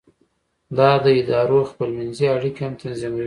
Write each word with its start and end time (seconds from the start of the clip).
دا 0.77 0.89
د 1.05 1.07
ادارو 1.19 1.59
خپل 1.71 1.89
منځي 1.97 2.25
اړیکې 2.35 2.61
هم 2.65 2.73
تنظیموي. 2.81 3.19